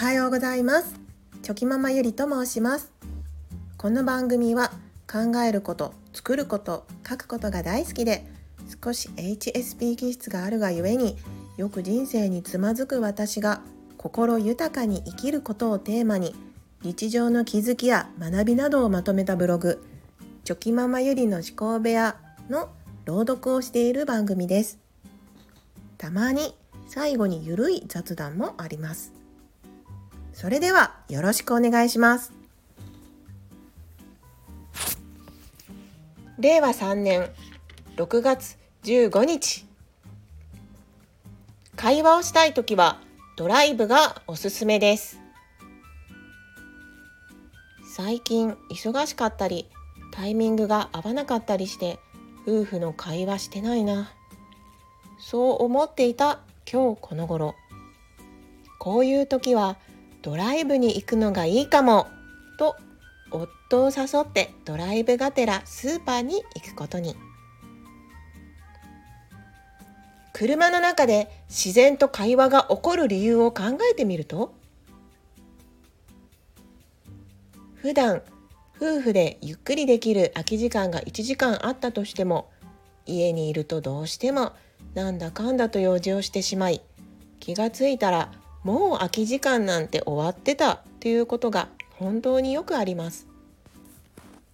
[0.00, 0.98] はようございます。
[1.42, 2.90] チョキママゆりと申します。
[3.76, 4.72] この番組は
[5.06, 8.24] 考えること作ること書くことが大好きで
[8.82, 11.18] 少し HSP 気質があるがゆえに
[11.58, 13.60] よく人生につまずく私が
[13.98, 16.34] 心豊かに生きることをテーマに
[16.80, 19.84] 日常の気づきや学びなどをまとめたブログ
[20.44, 22.16] チョキママゆりの思考部屋
[22.48, 22.70] の
[23.04, 24.78] 朗読をしている番組です。
[25.98, 26.54] たまに
[26.88, 29.19] 最後にゆるい雑談もあります。
[30.40, 32.32] それではよろしくお願いします。
[36.38, 37.28] 令和3年
[37.96, 39.66] 6月15日。
[41.76, 43.02] 会話をしたいときは
[43.36, 45.20] ドライブがおすすめです。
[47.94, 49.68] 最近忙しかったり
[50.10, 51.98] タイミングが合わなかったりして
[52.48, 54.10] 夫婦の会話してないな。
[55.18, 57.54] そう思っていた今日この頃。
[58.78, 59.76] こういう時は
[60.22, 62.08] ドライブに行くのがいいかも。
[62.58, 62.76] と
[63.30, 67.16] 夫を誘ってドライブがてらスーパーに行くことに。
[70.32, 74.54] 車の中で自然と会話が起こる理由を考えてみると。
[77.74, 78.22] 普段
[78.76, 82.50] 夫婦でゆっくりできる空き時間が1時間あったとしても
[83.06, 84.52] 家にいるとどうしても
[84.94, 86.80] なんだかんだと用事をしてしまい
[87.38, 93.26] 気がついたらもう空き時間なんて終わってたということが本当によくあります。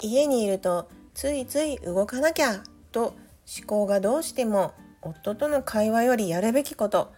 [0.00, 3.14] 家にいるとついつい動かなきゃと
[3.58, 7.12] 思考がどうしても夫との会話よりやるべきこと。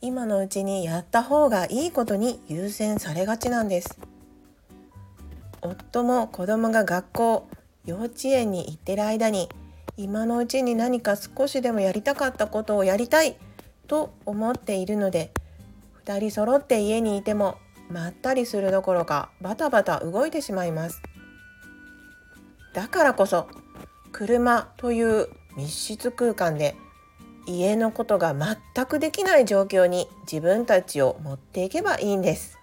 [0.00, 3.98] 今のうちにやった方がいいことに優先されがちなんです。
[5.62, 7.48] 夫も子供が学校
[7.86, 9.48] 幼稚園に行ってる間に
[9.96, 13.36] 今のうちに何か少しでもやりたかったことをやりたい
[13.86, 15.32] と思っているので
[16.04, 17.58] 2人揃って家にいても
[17.90, 21.00] まったりするどころかバタバタ動いてしまいます。
[22.72, 23.46] だからこそ
[24.12, 26.74] 車という密室空間で
[27.46, 32.58] 家のことが全くできない状況に自分たちを持っていけばいいんです。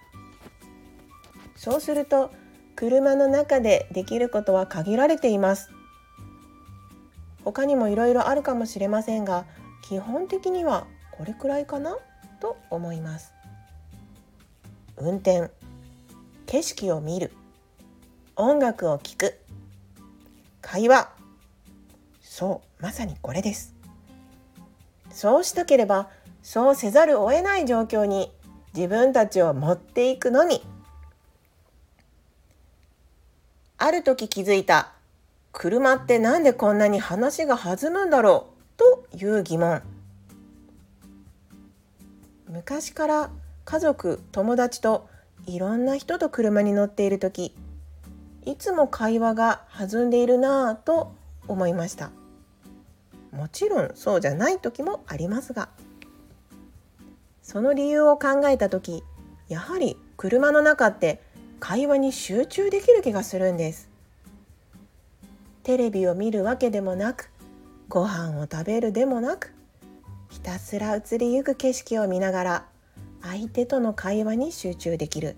[1.56, 2.32] そうすると
[2.76, 5.70] 車の中でできることは限られています。
[7.44, 9.46] 他にもいろいろあるかもしれませんが
[9.84, 11.98] 基本的にはこれくらいかな？
[12.42, 13.34] と思います。
[14.98, 15.50] 運転
[16.48, 17.32] 景色を見る
[18.36, 19.40] 音楽を聴く
[20.62, 21.10] 会話。
[22.22, 23.74] そうまさにこれです。
[25.12, 26.10] そうしたければ
[26.42, 28.32] そうせざるを得ない状況に
[28.74, 30.62] 自分たちを持っていくのみ。
[33.78, 34.92] ある時気づいた
[35.52, 39.82] 車ってなんでこんなに話が弾むんだろうという疑問。
[42.52, 43.30] 昔から
[43.64, 45.08] 家族友達と
[45.48, 47.56] いろんな人と車に乗っている時
[48.46, 51.14] いつも会話が弾んでいるなぁと
[51.48, 52.12] 思いました。
[53.32, 55.70] もちろんそうじゃない時もありますが
[57.42, 59.02] その理由を考えた時
[59.48, 61.22] やはり車の中って
[61.62, 63.90] 会話に集中できる気がするんです。
[65.64, 67.30] テレビを見るわけでもなく
[67.88, 69.54] ご飯を食べるでもなく
[70.32, 72.66] ひたすら移りゆく景色を見ながら
[73.22, 75.36] 相手との会話に集中できる。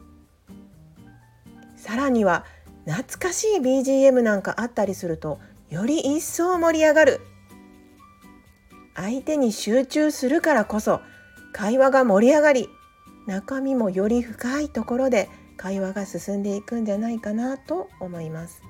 [1.75, 2.45] さらには
[2.85, 5.39] 懐かしい BGM なんかあったりすると
[5.69, 7.21] より一層盛り上がる。
[8.95, 11.01] 相手に集中するからこそ
[11.51, 12.69] 会話が盛り上がり
[13.25, 15.27] 中身もより深いところで
[15.57, 18.61] 会話が進んでいくんじゃないかなと思います。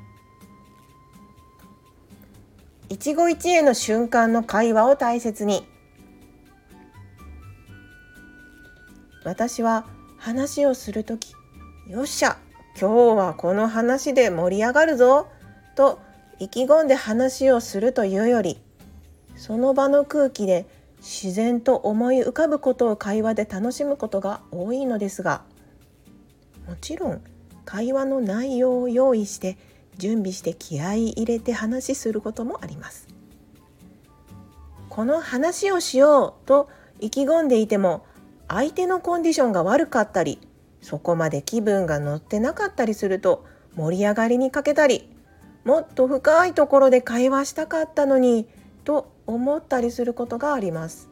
[2.88, 5.68] 一期一会の瞬間の会話を大切に
[9.24, 9.86] 私は
[10.18, 11.34] 話をする時
[11.88, 12.38] よっしゃ
[12.80, 15.28] 今日はこの話で盛り上がるぞ
[15.76, 16.00] と
[16.40, 18.60] 意気込んで話をするというより
[19.36, 20.66] その場の空気で
[20.98, 25.44] 自然と思い浮かぶことを会話で楽しむことが多いのですが
[26.68, 27.22] もちろん
[27.66, 29.58] 会話の内容を用意して
[29.98, 33.08] 準備して気合い入れて話することもあります。
[34.90, 38.06] この話をしようと意気込んでいても
[38.48, 40.40] 相手のコンディションが悪かったり
[40.82, 43.46] そこまで気分が乗ってなかったりすると
[43.76, 45.10] 盛り上がりに欠けたり
[45.64, 48.48] もっと深いところで会話したかったのに
[48.84, 51.10] と思ったりすることがあります。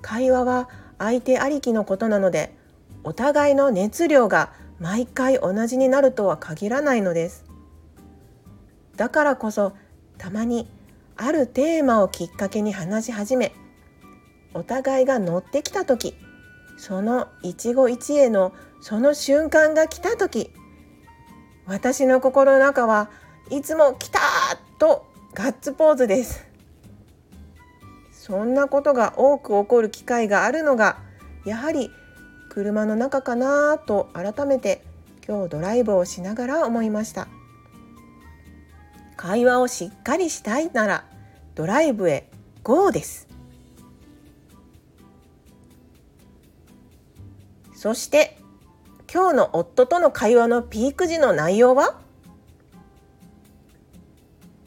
[0.00, 0.68] 会話は
[0.98, 2.54] 相手ありきのことなので
[3.04, 7.44] お互いの熱量が毎回同じになるとは限らないのです。
[8.96, 9.72] だからこそ
[10.18, 10.68] たまに
[11.16, 13.52] あるテーマをきっかけに話し始め
[14.54, 16.14] お互いが乗ってきた時
[16.76, 20.50] その一期一会のその瞬間が来た時
[21.66, 23.10] 私の心の中は
[23.50, 24.20] いつも来た
[24.78, 26.46] とガッツポーズです。
[28.10, 30.98] そんなことが多く起こる機会があるのが
[31.44, 31.90] やはり
[32.50, 34.82] 車の中かなと改めて
[35.26, 37.28] 今日ドライブをしながら思いました。
[39.16, 41.04] 会話をしっかりしたいなら
[41.54, 42.28] ドライブへ
[42.62, 43.31] GO です。
[47.82, 48.38] そして
[49.12, 51.98] 今日の夫との会話のピーク時の内容は？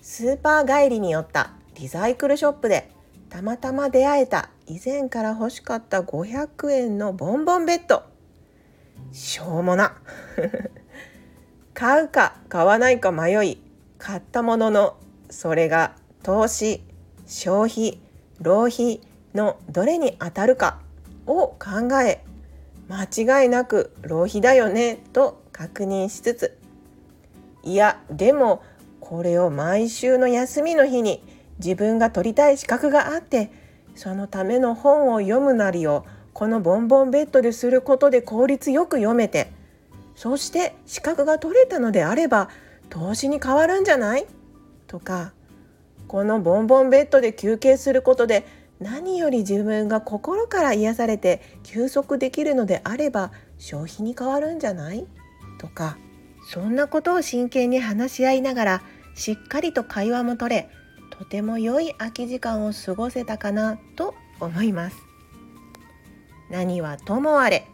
[0.02, 2.92] スーパー帰りに寄ったリサイクルショップで
[3.30, 8.04] たまたま出会えた以前から欲しかった500円のボンボンベッド。
[9.14, 9.96] しょうもな。
[11.74, 13.62] 買うか買わないか迷い
[13.98, 14.98] 買ったものの
[15.30, 16.84] それが投資
[17.26, 18.02] 消費
[18.42, 19.00] 浪費
[19.34, 20.82] のどれに当たるか
[21.26, 22.25] を考え
[22.88, 26.58] 間違いなく浪費だよねと確認しつつ
[27.64, 28.64] いやでも
[29.00, 31.24] これを毎週の休みの日に
[31.60, 33.52] 自分が取りたい資格があって
[33.96, 39.52] そのための本を読むなりをこのボンボンベッドですることで効率よく読めて
[40.16, 42.50] そして資格が取れたのであれば
[42.90, 44.26] 投資に変わるんじゃない
[44.88, 45.34] とか
[46.08, 48.46] このボンボンベッドで休憩することで
[48.80, 55.06] 何より自分が心から癒されて休息できるのであれば消費に変わるんじゃない？
[55.60, 55.98] とか
[56.52, 58.82] そんなことを真剣に話し合いながら
[59.16, 60.70] しっかりと会話も取れ
[61.18, 64.98] とても良い空き時間を過ごせたかなと思います。
[66.52, 67.66] 何はともあれ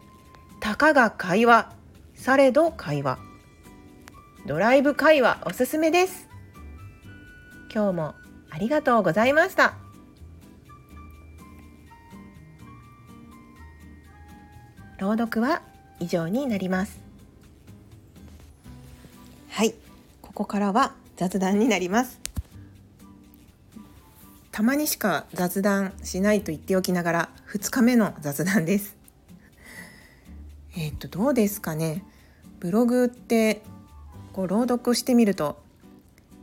[0.60, 1.74] たかが会話
[2.14, 3.18] されど会話。
[4.46, 6.28] ドライブ会話おすすめです。
[7.74, 8.14] 今日も
[8.50, 9.81] ありがとうございました。
[15.02, 15.62] 朗読は
[15.98, 17.00] 以上になります。
[19.48, 19.74] はい。
[20.20, 22.20] ここからは雑談になります。
[24.52, 28.96] たまにしか雑談しないと言っておきながら2日目の雑談です。
[30.76, 32.04] えっとどうですかね。
[32.60, 33.62] ブログって
[34.32, 35.60] こう朗読してみると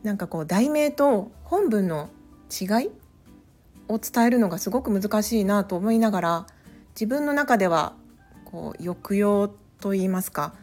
[0.04, 2.10] なんかこう題名と本文の
[2.52, 2.90] 違い
[3.88, 6.48] を伝えるのがすごく難しいなと思いながら
[6.90, 7.94] 自分の中では
[8.52, 9.48] こう抑揚
[9.80, 10.56] と言いますか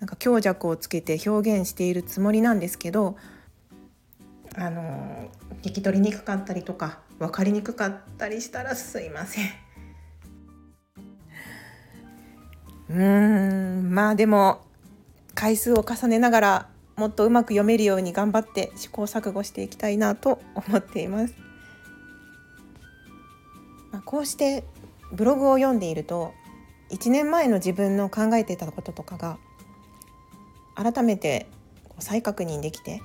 [0.00, 3.16] なんか強弱をつけて表現しているつもりなんですけど
[4.56, 5.30] あの
[5.62, 9.46] 聞き取りにくかったりとか分かりにくかったりしたらすいません。
[12.90, 14.60] うーんまあでも
[15.34, 21.34] 回数を重ねながらもっとうまく読めるように頑張って試行錯誤していきたいなと思っています。
[23.90, 24.64] まあ、こうして
[25.12, 26.34] ブログを読んでいると
[26.92, 29.38] 1年前の自分の考えていたこととかが
[30.74, 31.46] 改めて
[31.98, 33.02] 再確認できて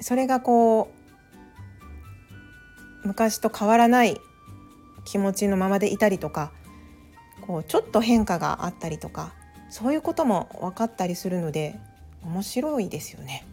[0.00, 0.92] それがこ
[3.04, 4.20] う昔と変わらない
[5.04, 6.52] 気持ちのままでいたりとか
[7.40, 9.32] こうちょっと変化があったりとか
[9.70, 11.78] そういうことも分かったりするので
[12.22, 13.46] 面白いですよね。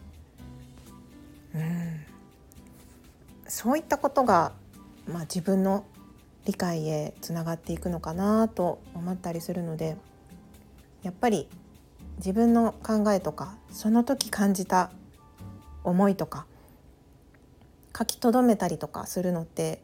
[1.54, 2.04] うん
[3.46, 4.52] そういったことが、
[5.06, 5.84] まあ、自分の
[6.44, 9.96] 理解へつながっていくのかなと思ったりするので
[11.02, 11.48] やっぱり
[12.18, 14.90] 自分の考えとかその時感じた
[15.82, 16.46] 思いとか
[17.96, 19.80] 書き留めたりとかするのって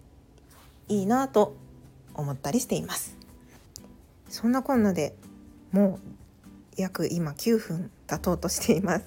[0.88, 1.57] いいなと
[2.14, 3.17] 思ったりしています。
[4.29, 5.14] そんなこんなで
[5.71, 6.11] もう
[6.76, 9.05] 約今9分経とうとしています。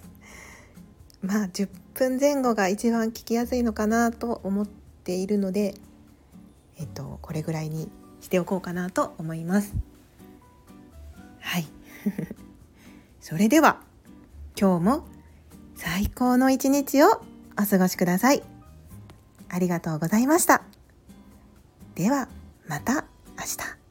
[1.22, 5.76] まあ10分前後が一番聞きやすいのかなと思っているので
[6.77, 7.89] えっとこれぐらいに
[8.22, 9.74] しておこうかなと思います。
[11.39, 11.65] はい。
[13.22, 13.82] それでは
[14.60, 15.08] 今日も
[15.75, 17.22] 最高の一日を
[17.60, 18.44] お過ごしください。
[19.50, 20.63] ありがとうございました。
[21.96, 22.27] では
[22.68, 23.06] また
[23.38, 23.83] 明日。